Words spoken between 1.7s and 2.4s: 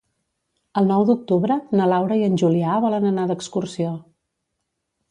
na Laura i